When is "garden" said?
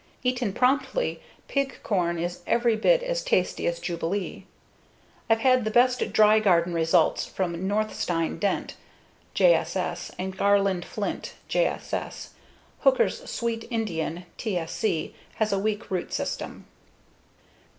6.39-6.73